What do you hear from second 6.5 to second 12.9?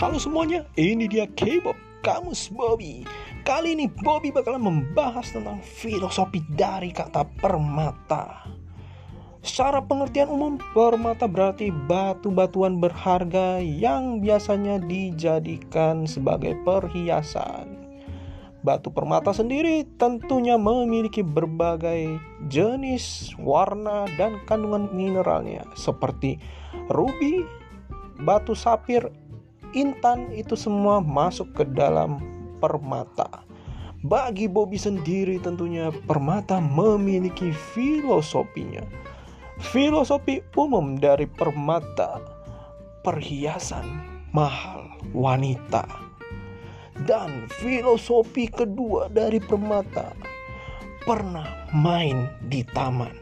dari kata permata. Secara pengertian umum, permata berarti batu-batuan